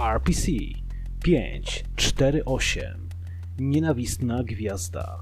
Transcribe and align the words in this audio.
RPC 0.00 0.52
548 1.22 3.08
Nienawistna 3.58 4.42
gwiazda. 4.42 5.20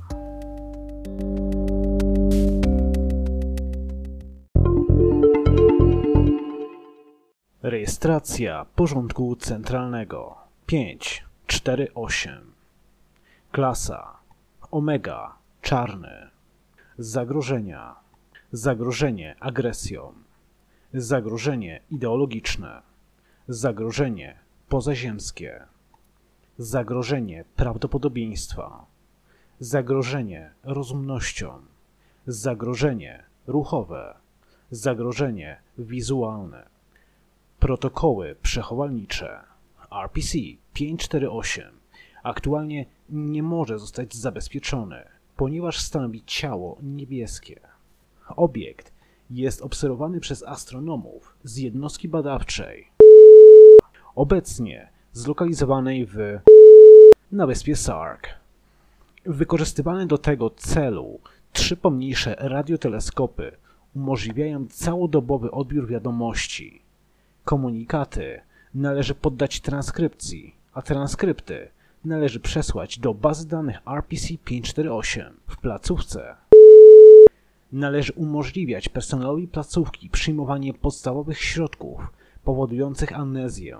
Rejestracja 7.62 8.66
porządku 8.74 9.36
centralnego. 9.36 10.36
548 10.66 12.52
Klasa. 13.52 14.16
Omega. 14.70 15.36
Czarny. 15.62 16.30
Zagrożenia. 16.98 17.96
Zagrożenie 18.52 19.36
agresją. 19.40 20.12
Zagrożenie 20.92 21.80
ideologiczne. 21.90 22.82
Zagrożenie 23.48 24.45
pozaziemskie. 24.68 25.62
Zagrożenie 26.58 27.44
prawdopodobieństwa. 27.56 28.86
Zagrożenie 29.60 30.50
rozumnością. 30.64 31.62
Zagrożenie 32.26 33.24
ruchowe. 33.46 34.14
Zagrożenie 34.70 35.60
wizualne. 35.78 36.68
Protokoły 37.58 38.36
przechowalnicze. 38.42 39.40
RPC 40.04 40.38
548 40.72 41.76
aktualnie 42.22 42.86
nie 43.10 43.42
może 43.42 43.78
zostać 43.78 44.14
zabezpieczony, 44.14 45.04
ponieważ 45.36 45.80
stanowi 45.80 46.22
ciało 46.26 46.78
niebieskie. 46.82 47.60
Obiekt 48.36 48.92
jest 49.30 49.62
obserwowany 49.62 50.20
przez 50.20 50.42
astronomów 50.42 51.36
z 51.44 51.56
jednostki 51.56 52.08
badawczej, 52.08 52.88
obecnie 54.16 54.88
zlokalizowanej 55.12 56.06
w 56.06 56.16
na 57.32 57.46
wyspie 57.46 57.76
Sark. 57.76 58.28
Wykorzystywane 59.26 60.06
do 60.06 60.18
tego 60.18 60.50
celu 60.50 61.20
trzy 61.52 61.76
pomniejsze 61.76 62.36
radioteleskopy 62.38 63.52
umożliwiają 63.96 64.66
całodobowy 64.66 65.50
odbiór 65.50 65.88
wiadomości. 65.88 66.82
Komunikaty 67.44 68.40
należy 68.74 69.14
poddać 69.14 69.60
transkrypcji, 69.60 70.54
a 70.72 70.82
transkrypty 70.82 71.68
należy 72.04 72.40
przesłać 72.40 72.98
do 72.98 73.14
bazy 73.14 73.48
danych 73.48 73.84
RPC-548 73.84 75.30
w 75.46 75.56
placówce. 75.56 76.36
Należy 77.72 78.12
umożliwiać 78.12 78.88
personelowi 78.88 79.48
placówki 79.48 80.10
przyjmowanie 80.10 80.74
podstawowych 80.74 81.38
środków 81.38 82.00
powodujących 82.44 83.12
amnezję, 83.12 83.78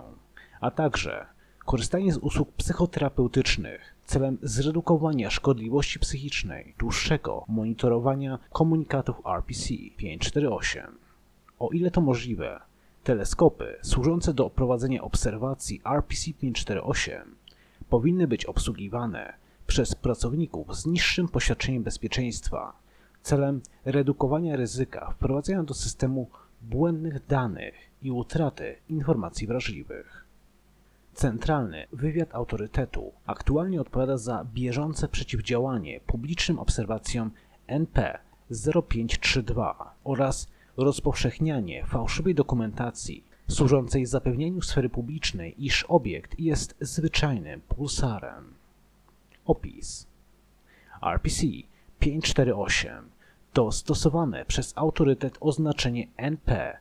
a 0.61 0.71
także 0.71 1.27
korzystanie 1.65 2.13
z 2.13 2.17
usług 2.17 2.53
psychoterapeutycznych 2.53 3.95
celem 4.05 4.39
zredukowania 4.43 5.31
szkodliwości 5.31 5.99
psychicznej 5.99 6.75
dłuższego 6.79 7.45
monitorowania 7.49 8.39
komunikatów 8.53 9.17
RPC-548. 9.17 10.87
O 11.59 11.69
ile 11.69 11.91
to 11.91 12.01
możliwe, 12.01 12.61
teleskopy 13.05 13.77
służące 13.83 14.35
do 14.35 14.51
prowadzenia 14.51 15.03
obserwacji 15.03 15.81
RPC-548 15.85 17.21
powinny 17.89 18.27
być 18.27 18.45
obsługiwane 18.45 19.33
przez 19.67 19.95
pracowników 19.95 20.77
z 20.77 20.87
niższym 20.87 21.29
poświadczeniem 21.29 21.83
bezpieczeństwa 21.83 22.73
celem 23.23 23.61
redukowania 23.85 24.57
ryzyka 24.57 25.11
wprowadzenia 25.11 25.63
do 25.63 25.75
systemu 25.75 26.31
błędnych 26.63 27.27
danych 27.27 27.75
i 28.03 28.11
utraty 28.11 28.77
informacji 28.89 29.47
wrażliwych. 29.47 30.26
Centralny 31.17 31.87
Wywiad 31.93 32.35
Autorytetu 32.35 33.13
aktualnie 33.27 33.81
odpowiada 33.81 34.19
za 34.19 34.45
bieżące 34.55 35.09
przeciwdziałanie 35.09 36.01
publicznym 36.01 36.59
obserwacjom 36.59 37.31
NP 37.67 38.19
0532 38.89 39.95
oraz 40.05 40.49
rozpowszechnianie 40.77 41.87
fałszywej 41.87 42.35
dokumentacji 42.35 43.25
służącej 43.49 44.07
zapewnieniu 44.07 44.63
sfery 44.63 44.89
publicznej, 44.89 45.65
iż 45.65 45.85
obiekt 45.85 46.39
jest 46.41 46.77
zwyczajnym 46.81 47.61
pulsarem. 47.61 48.55
Opis 49.45 50.07
RPC 51.03 51.47
548 51.99 53.11
to 53.53 53.73
stosowane 53.73 54.45
przez 54.45 54.73
autorytet 54.77 55.37
oznaczenie 55.41 56.07
NP 56.17 56.79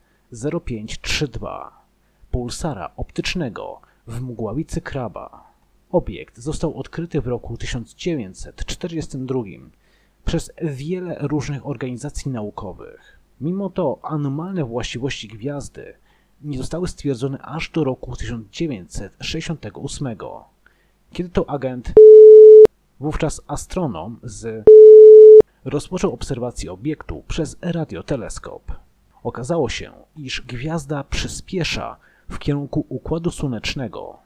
0532 0.65 1.85
pulsara 2.31 2.91
optycznego 2.97 3.81
w 4.07 4.21
mgławicy 4.21 4.81
kraba. 4.81 5.43
Obiekt 5.91 6.37
został 6.37 6.79
odkryty 6.79 7.21
w 7.21 7.27
roku 7.27 7.57
1942 7.57 9.43
przez 10.25 10.51
wiele 10.61 11.17
różnych 11.19 11.67
organizacji 11.67 12.31
naukowych. 12.31 13.19
Mimo 13.41 13.69
to 13.69 13.99
anomalne 14.01 14.63
właściwości 14.63 15.27
gwiazdy 15.27 15.93
nie 16.41 16.57
zostały 16.57 16.87
stwierdzone 16.87 17.41
aż 17.41 17.69
do 17.69 17.83
roku 17.83 18.15
1968, 18.15 20.17
kiedy 21.11 21.29
to 21.29 21.49
agent, 21.49 21.93
wówczas 22.99 23.41
astronom 23.47 24.19
z 24.23 24.65
rozpoczął 25.65 26.13
obserwację 26.13 26.71
obiektu 26.71 27.23
przez 27.27 27.57
radioteleskop. 27.61 28.71
Okazało 29.23 29.69
się, 29.69 29.91
iż 30.17 30.41
gwiazda 30.41 31.03
przyspiesza 31.03 31.97
w 32.29 32.39
kierunku 32.39 32.85
Układu 32.89 33.31
Słonecznego, 33.31 34.17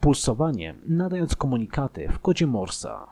pulsowaniem 0.00 0.80
nadając 0.86 1.36
komunikaty 1.36 2.08
w 2.08 2.18
kodzie 2.18 2.46
Morsa. 2.46 3.06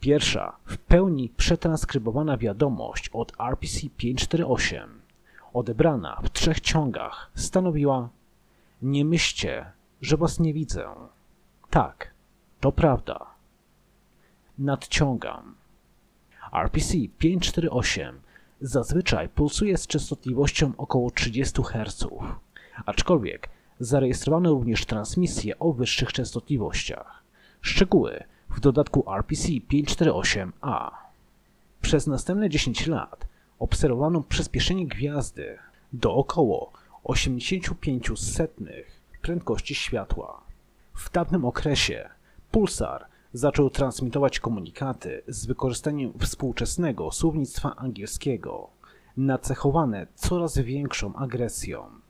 Pierwsza, 0.00 0.56
w 0.64 0.78
pełni 0.78 1.28
przetranskrybowana 1.36 2.36
wiadomość 2.36 3.08
od 3.12 3.32
RPC-548, 3.32 4.86
odebrana 5.52 6.20
w 6.22 6.30
trzech 6.30 6.60
ciągach, 6.60 7.30
stanowiła 7.34 8.08
Nie 8.82 9.04
myślcie, 9.04 9.66
że 10.02 10.16
was 10.16 10.40
nie 10.40 10.54
widzę. 10.54 10.88
Tak, 11.70 12.10
to 12.60 12.72
prawda. 12.72 13.26
Nadciągam. 14.58 15.54
RPC-548 16.52 18.12
zazwyczaj 18.60 19.28
pulsuje 19.28 19.78
z 19.78 19.86
częstotliwością 19.86 20.72
około 20.76 21.10
30 21.10 21.62
Hz, 21.62 22.06
aczkolwiek 22.86 23.55
zarejestrowano 23.80 24.50
również 24.50 24.86
transmisje 24.86 25.58
o 25.58 25.72
wyższych 25.72 26.12
częstotliwościach. 26.12 27.22
Szczegóły 27.60 28.24
w 28.50 28.60
dodatku 28.60 29.00
RPC-548A. 29.00 30.90
Przez 31.82 32.06
następne 32.06 32.50
10 32.50 32.86
lat 32.86 33.26
obserwowano 33.58 34.22
przyspieszenie 34.22 34.86
gwiazdy 34.86 35.58
do 35.92 36.14
około 36.14 36.72
85 37.04 38.18
setnych 38.18 39.00
prędkości 39.22 39.74
światła. 39.74 40.40
W 40.94 41.12
dawnym 41.12 41.44
okresie 41.44 42.08
pulsar 42.50 43.06
zaczął 43.32 43.70
transmitować 43.70 44.40
komunikaty 44.40 45.22
z 45.28 45.46
wykorzystaniem 45.46 46.12
współczesnego 46.18 47.12
słownictwa 47.12 47.76
angielskiego, 47.76 48.70
nacechowane 49.16 50.06
coraz 50.14 50.58
większą 50.58 51.16
agresją. 51.16 52.05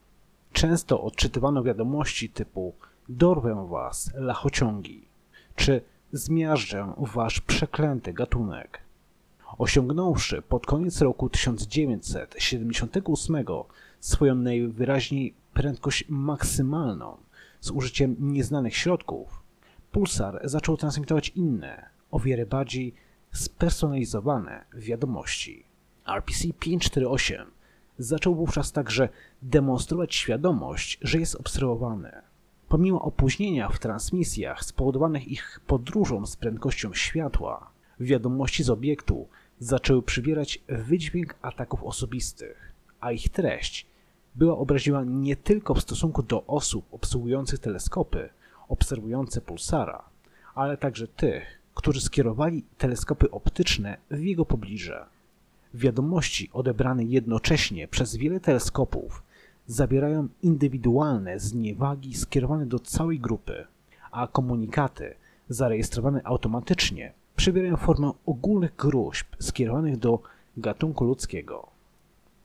Często 0.57 1.03
odczytywano 1.03 1.63
wiadomości 1.63 2.31
typu 2.31 2.75
dorwę 3.09 3.67
was, 3.71 4.11
lachociągi, 4.15 5.09
czy 5.57 5.81
zmiażdżę 6.13 6.93
wasz 6.99 7.41
przeklęty 7.41 8.13
gatunek. 8.13 8.81
Osiągnąwszy 9.59 10.43
pod 10.43 10.67
koniec 10.67 11.01
roku 11.01 11.29
1978 11.29 13.45
swoją 14.01 14.35
najwyraźniej 14.35 15.35
prędkość 15.55 16.05
maksymalną 16.09 17.17
z 17.61 17.71
użyciem 17.71 18.17
nieznanych 18.19 18.77
środków, 18.77 19.43
Pulsar 19.93 20.41
zaczął 20.45 20.77
transmitować 20.77 21.29
inne, 21.29 21.89
o 22.11 22.21
wiele 22.21 22.47
bardziej 22.47 22.95
spersonalizowane 23.33 24.65
wiadomości. 24.75 25.65
RPC-548 26.07 27.56
zaczął 27.99 28.35
wówczas 28.35 28.73
także 28.73 29.09
demonstrować 29.43 30.15
świadomość, 30.15 30.99
że 31.03 31.19
jest 31.19 31.35
obserwowany. 31.35 32.13
Pomimo 32.69 33.03
opóźnienia 33.03 33.69
w 33.69 33.79
transmisjach 33.79 34.65
spowodowanych 34.65 35.29
ich 35.29 35.61
podróżą 35.67 36.27
z 36.27 36.37
prędkością 36.37 36.95
światła, 36.95 37.71
wiadomości 38.01 38.63
z 38.63 38.71
obiektu 38.71 39.29
zaczęły 39.59 40.03
przybierać 40.03 40.63
wydźwięk 40.69 41.35
ataków 41.43 41.85
osobistych, 41.85 42.73
a 43.01 43.13
ich 43.13 43.29
treść 43.29 43.87
była 44.35 44.59
obraźliwa 44.59 45.05
nie 45.05 45.37
tylko 45.37 45.75
w 45.75 45.83
stosunku 45.83 46.23
do 46.23 46.47
osób 46.47 46.85
obsługujących 46.93 47.59
teleskopy, 47.59 48.29
obserwujące 48.69 49.41
pulsara, 49.41 50.05
ale 50.55 50.77
także 50.77 51.09
tych, 51.09 51.61
którzy 51.75 52.01
skierowali 52.01 52.65
teleskopy 52.79 53.31
optyczne 53.31 53.97
w 54.11 54.21
jego 54.21 54.45
pobliże. 54.45 55.07
Wiadomości 55.77 56.51
odebrane 56.53 57.05
jednocześnie 57.05 57.89
przez 57.89 58.17
wiele 58.17 58.41
teleskopów 58.41 59.23
zawierają 59.67 60.29
indywidualne 60.43 61.41
zniewagi 61.41 62.15
skierowane 62.15 62.67
do 62.67 62.79
całej 62.79 63.21
grupy, 63.21 63.67
a 64.11 64.27
komunikaty 64.27 65.15
zarejestrowane 65.49 66.21
automatycznie 66.25 67.13
przybierają 67.37 67.77
formę 67.77 68.13
ogólnych 68.27 68.77
gruźb 68.77 69.27
skierowanych 69.39 69.97
do 69.97 70.23
gatunku 70.57 71.05
ludzkiego. 71.05 71.67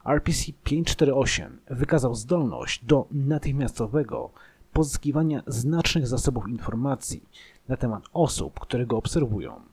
RPC 0.06 0.52
548 0.64 1.60
wykazał 1.70 2.16
zdolność 2.16 2.86
do 2.86 3.08
natychmiastowego 3.12 4.30
pozyskiwania 4.74 5.44
znacznych 5.48 6.08
zasobów 6.08 6.48
informacji 6.48 7.24
na 7.68 7.78
temat 7.78 8.04
osób, 8.14 8.60
które 8.60 8.86
go 8.86 8.98
obserwują. 8.98 9.71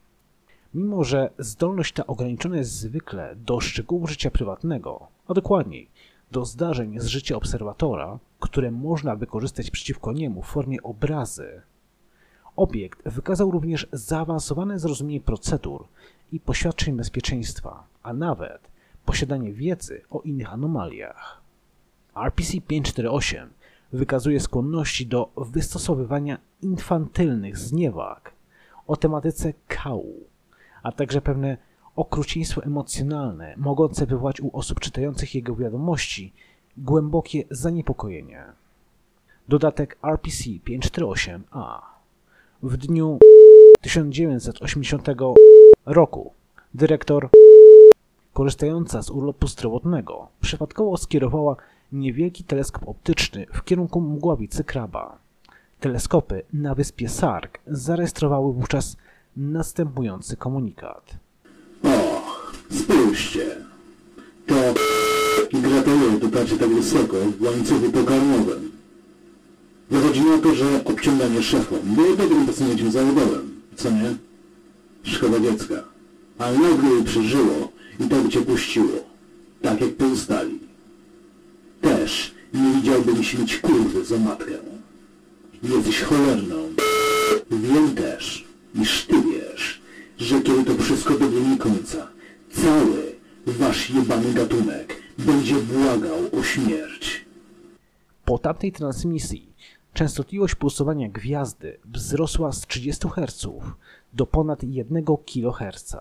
Mimo, 0.74 1.04
że 1.04 1.30
zdolność 1.38 1.92
ta 1.92 2.06
ograniczona 2.06 2.56
jest 2.56 2.72
zwykle 2.72 3.36
do 3.36 3.60
szczegółów 3.60 4.10
życia 4.10 4.30
prywatnego, 4.30 5.06
a 5.28 5.34
dokładniej 5.34 5.90
do 6.30 6.44
zdarzeń 6.44 7.00
z 7.00 7.06
życia 7.06 7.36
obserwatora, 7.36 8.18
które 8.40 8.70
można 8.70 9.16
wykorzystać 9.16 9.70
przeciwko 9.70 10.12
niemu 10.12 10.42
w 10.42 10.46
formie 10.46 10.82
obrazy, 10.82 11.62
obiekt 12.56 13.08
wykazał 13.08 13.50
również 13.50 13.88
zaawansowane 13.92 14.78
zrozumienie 14.78 15.20
procedur 15.20 15.84
i 16.32 16.40
poświadczeń 16.40 16.96
bezpieczeństwa, 16.96 17.84
a 18.02 18.12
nawet 18.12 18.60
posiadanie 19.04 19.52
wiedzy 19.52 20.02
o 20.10 20.20
innych 20.20 20.52
anomaliach. 20.52 21.40
RPC-548 22.14 23.46
wykazuje 23.92 24.40
skłonności 24.40 25.06
do 25.06 25.30
wystosowywania 25.36 26.38
infantylnych 26.62 27.58
zniewag 27.58 28.32
o 28.86 28.96
tematyce 28.96 29.52
kału, 29.68 30.24
a 30.88 30.92
także 30.92 31.20
pewne 31.20 31.56
okrucieństwo 31.96 32.64
emocjonalne 32.64 33.54
mogące 33.56 34.06
wywołać 34.06 34.40
u 34.40 34.56
osób 34.56 34.80
czytających 34.80 35.34
jego 35.34 35.56
wiadomości 35.56 36.32
głębokie 36.76 37.44
zaniepokojenie. 37.50 38.44
Dodatek 39.48 39.98
RPC-548-A 40.02 41.80
w 42.62 42.76
dniu 42.76 43.18
1980 43.80 45.08
roku 45.86 46.32
dyrektor 46.74 47.28
korzystająca 48.32 49.02
z 49.02 49.10
urlopu 49.10 49.46
zdrowotnego 49.46 50.28
przypadkowo 50.40 50.96
skierowała 50.96 51.56
niewielki 51.92 52.44
teleskop 52.44 52.88
optyczny 52.88 53.46
w 53.52 53.64
kierunku 53.64 54.00
mgławicy 54.00 54.64
kraba. 54.64 55.18
Teleskopy 55.80 56.42
na 56.52 56.74
wyspie 56.74 57.08
Sark 57.08 57.58
zarejestrowały 57.66 58.52
wówczas 58.52 58.96
następujący 59.38 60.36
komunikat. 60.36 61.16
O, 61.84 62.22
spójrzcie. 62.70 63.56
To 64.46 64.54
i 65.52 65.60
gratuluję 65.60 66.18
dotarcie 66.20 66.58
tak 66.58 66.68
wysoko 66.68 67.16
w 67.38 67.42
łańcuchu 67.42 67.92
pokarmowym. 67.92 68.70
Wychodzi 69.90 70.20
na 70.20 70.38
to, 70.38 70.54
że 70.54 70.84
obciąganie 70.84 71.42
szefom 71.42 71.78
było 71.84 72.16
dobrym 72.16 72.46
posunięciem 72.46 72.90
zawodowym, 72.90 73.60
co 73.76 73.90
nie? 73.90 74.14
Szkoda 75.02 75.40
dziecka. 75.40 75.74
Ale 76.38 76.58
nagle 76.58 76.90
jej 76.90 77.04
przeżyło 77.04 77.72
i 78.00 78.04
tak 78.04 78.28
cię 78.28 78.40
puściło. 78.40 79.08
Tak 79.62 79.80
jak 79.80 79.94
pozostali. 79.96 80.58
Też 81.80 82.34
nie 82.54 82.72
widziałbym 82.72 83.22
śmieć 83.22 83.58
kurwy 83.58 84.04
za 84.04 84.18
matkę. 84.18 84.52
Jesteś 85.62 86.02
cholerną. 86.02 86.56
Wiem 87.50 87.94
też, 87.94 88.44
iż 88.82 89.06
ty 89.06 89.17
że 90.28 90.40
kiedy 90.40 90.64
to 90.64 90.82
wszystko 90.82 91.14
dobiegnie 91.14 91.58
końca, 91.58 92.08
cały 92.50 93.16
wasz 93.46 93.90
jebany 93.90 94.32
gatunek 94.32 95.02
będzie 95.18 95.54
błagał 95.54 96.18
o 96.40 96.42
śmierć. 96.42 97.24
Po 98.24 98.38
tamtej 98.38 98.72
transmisji 98.72 99.52
częstotliwość 99.94 100.54
pulsowania 100.54 101.08
gwiazdy 101.08 101.78
wzrosła 101.84 102.52
z 102.52 102.60
30 102.60 103.08
Hz 103.08 103.46
do 104.12 104.26
ponad 104.26 104.62
1 104.62 105.04
kHz, 105.04 105.96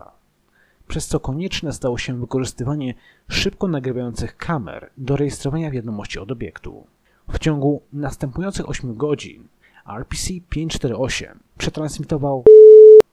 przez 0.87 1.07
co 1.07 1.19
konieczne 1.19 1.73
stało 1.73 1.97
się 1.97 2.19
wykorzystywanie 2.19 2.93
szybko 3.29 3.67
nagrywających 3.67 4.37
kamer 4.37 4.89
do 4.97 5.15
rejestrowania 5.15 5.71
wiadomości 5.71 6.19
od 6.19 6.31
obiektu. 6.31 6.87
W 7.33 7.39
ciągu 7.39 7.81
następujących 7.93 8.69
8 8.69 8.95
godzin 8.95 9.47
RPC-548 9.87 11.35
przetransmitował 11.57 12.43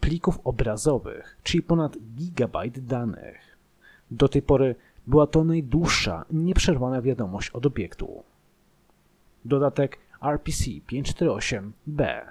plików 0.05 0.39
obrazowych, 0.45 1.37
czyli 1.43 1.63
ponad 1.63 1.99
gigabajt 1.99 2.87
danych. 2.87 3.57
Do 4.11 4.29
tej 4.29 4.43
pory 4.43 4.77
była 5.07 5.27
to 5.27 5.45
najdłuższa, 5.45 6.25
nieprzerwana 6.31 7.03
wiadomość 7.03 7.51
od 7.51 7.67
obiektu. 7.67 8.25
Dodatek 9.45 9.99
RPC-548-B 10.23 12.29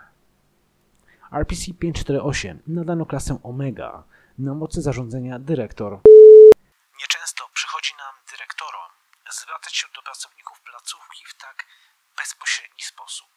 RPC-548 1.31 2.57
nadano 2.67 3.05
klasę 3.05 3.39
Omega 3.43 4.03
na 4.37 4.53
mocy 4.53 4.81
zarządzenia 4.81 5.39
dyrektor. 5.39 5.99
Nieczęsto 7.01 7.43
przychodzi 7.53 7.93
nam 7.97 8.15
dyrektorom 8.31 8.91
zwracać 9.31 9.75
się 9.75 9.87
do 9.95 10.01
pracowników 10.01 10.61
placówki 10.61 11.25
w 11.25 11.37
tak 11.37 11.65
bezpośredni 12.17 12.81
sposób. 12.81 13.29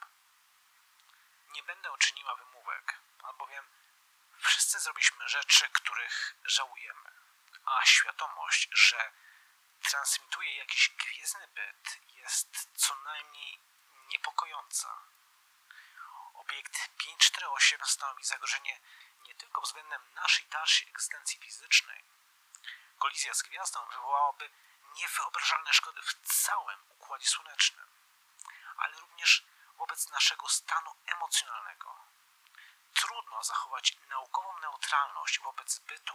Nie 1.55 1.63
będę 1.63 1.89
czyniła 1.99 2.35
wymówek, 2.43 2.95
albowiem 3.29 3.65
wszyscy 4.41 4.81
zrobiliśmy 4.81 5.29
rzeczy, 5.29 5.69
których 5.69 6.35
żałujemy, 6.45 7.11
a 7.65 7.85
świadomość, 7.85 8.69
że 8.73 9.13
transmituje 9.83 10.57
jakiś 10.57 10.91
gwiezdny 10.91 11.49
byt 11.49 11.99
jest 12.09 12.69
co 12.75 12.95
najmniej 12.95 13.61
niepokojąca. 14.09 14.99
Obiekt 16.35 16.73
548 16.99 17.81
stanowi 17.85 18.25
zagrożenie 18.25 18.81
nie 19.27 19.35
tylko 19.35 19.61
względem 19.61 20.15
naszej 20.15 20.47
dalszej 20.47 20.89
egzystencji 20.89 21.41
fizycznej. 21.41 22.05
Kolizja 22.99 23.35
z 23.35 23.43
gwiazdą 23.43 23.87
wywołałaby 23.87 24.51
niewyobrażalne 24.95 25.73
szkody 25.73 26.03
w 26.03 26.15
całym 26.25 26.81
Układzie 26.89 27.27
Słonecznym, 27.27 27.87
ale 28.77 28.97
również 28.97 29.45
wobec 29.79 30.11
naszego 30.11 30.36
zachować 33.47 33.99
naukową 34.11 34.49
neutralność 34.63 35.41
wobec 35.45 35.81
bytu, 35.89 36.15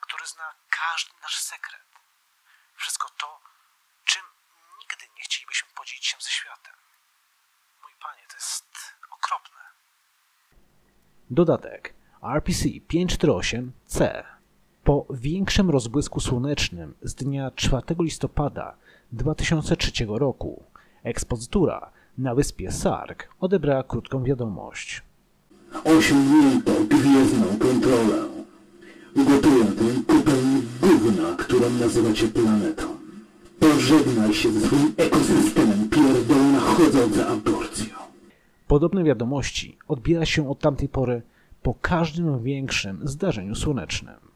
który 0.00 0.26
zna 0.26 0.54
każdy 0.70 1.12
nasz 1.22 1.38
sekret. 1.38 1.82
Wszystko 2.76 3.08
to, 3.18 3.40
czym 4.04 4.22
nigdy 4.80 5.04
nie 5.16 5.22
chcielibyśmy 5.22 5.68
podzielić 5.74 6.06
się 6.06 6.16
ze 6.20 6.30
światem. 6.30 6.74
Mój 7.82 7.92
panie, 8.02 8.22
to 8.28 8.34
jest 8.34 8.66
okropne. 9.10 9.60
Dodatek 11.30 11.94
RPC-548-C 12.22 14.24
po 14.84 15.06
większym 15.10 15.70
rozbłysku 15.70 16.20
słonecznym 16.20 16.98
z 17.02 17.14
dnia 17.14 17.50
4 17.50 17.82
listopada 18.00 18.76
2003 19.12 19.90
roku 20.08 20.70
ekspozytura 21.02 21.92
na 22.18 22.34
wyspie 22.34 22.72
Sark 22.72 23.28
odebrała 23.40 23.82
krótką 23.82 24.24
wiadomość. 24.24 25.07
Osiągnięto 25.84 26.72
gwiezdną 26.88 27.46
kontrolę. 27.58 28.28
Ugotuję 29.16 29.64
tę 29.64 29.84
kupę 30.06 30.32
gówna, 30.80 31.36
którą 31.36 31.70
nazywacie 31.70 32.28
planetą. 32.28 32.82
Pożegnaj 33.60 34.34
się 34.34 34.52
ze 34.52 34.60
swoim 34.60 34.92
ekosystemem 34.96 35.88
pierdolona 35.88 36.60
chodząca 36.60 37.28
aborcją. 37.28 37.96
Podobne 38.66 39.04
wiadomości 39.04 39.78
odbiera 39.88 40.26
się 40.26 40.50
od 40.50 40.60
tamtej 40.60 40.88
pory 40.88 41.22
po 41.62 41.74
każdym 41.74 42.42
większym 42.42 43.00
zdarzeniu 43.04 43.54
słonecznym. 43.54 44.27